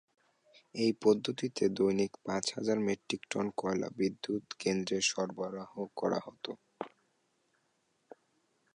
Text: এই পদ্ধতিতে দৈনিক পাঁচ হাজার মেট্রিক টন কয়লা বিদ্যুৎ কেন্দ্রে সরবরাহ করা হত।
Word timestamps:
এই 0.75 0.91
পদ্ধতিতে 1.01 1.63
দৈনিক 1.77 2.11
পাঁচ 2.25 2.45
হাজার 2.55 2.77
মেট্রিক 2.79 3.21
টন 3.29 3.45
কয়লা 3.57 3.89
বিদ্যুৎ 3.97 4.45
কেন্দ্রে 4.59 4.97
সরবরাহ 5.09 5.71
করা 5.97 6.19
হত। 6.25 6.45